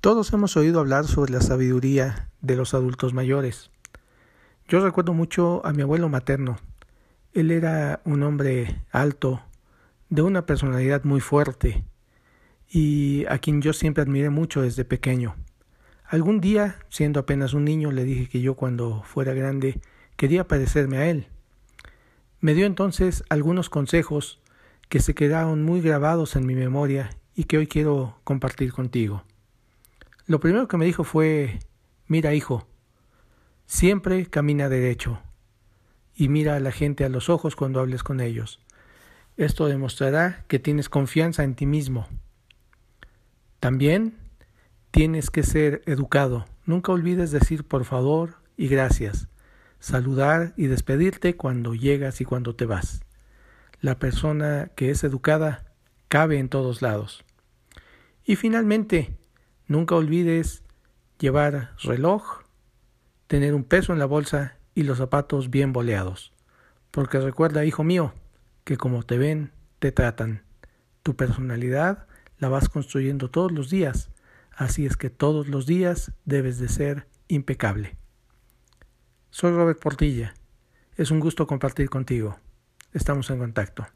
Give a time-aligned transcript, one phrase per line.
[0.00, 3.72] Todos hemos oído hablar sobre la sabiduría de los adultos mayores.
[4.68, 6.56] Yo recuerdo mucho a mi abuelo materno.
[7.32, 9.42] Él era un hombre alto,
[10.08, 11.84] de una personalidad muy fuerte,
[12.70, 15.34] y a quien yo siempre admiré mucho desde pequeño.
[16.04, 19.80] Algún día, siendo apenas un niño, le dije que yo cuando fuera grande
[20.14, 21.26] quería parecerme a él.
[22.40, 24.38] Me dio entonces algunos consejos
[24.88, 29.24] que se quedaron muy grabados en mi memoria y que hoy quiero compartir contigo.
[30.28, 31.58] Lo primero que me dijo fue,
[32.06, 32.68] mira hijo,
[33.64, 35.22] siempre camina derecho
[36.14, 38.60] y mira a la gente a los ojos cuando hables con ellos.
[39.38, 42.06] Esto demostrará que tienes confianza en ti mismo.
[43.58, 44.18] También
[44.90, 46.44] tienes que ser educado.
[46.66, 49.28] Nunca olvides decir por favor y gracias,
[49.80, 53.00] saludar y despedirte cuando llegas y cuando te vas.
[53.80, 55.72] La persona que es educada
[56.08, 57.24] cabe en todos lados.
[58.26, 59.16] Y finalmente,
[59.68, 60.62] Nunca olvides
[61.18, 62.40] llevar reloj,
[63.26, 66.32] tener un peso en la bolsa y los zapatos bien boleados.
[66.90, 68.14] Porque recuerda, hijo mío,
[68.64, 70.42] que como te ven, te tratan.
[71.02, 72.06] Tu personalidad
[72.38, 74.10] la vas construyendo todos los días,
[74.56, 77.98] así es que todos los días debes de ser impecable.
[79.28, 80.34] Soy Robert Portilla.
[80.96, 82.38] Es un gusto compartir contigo.
[82.94, 83.86] Estamos en contacto.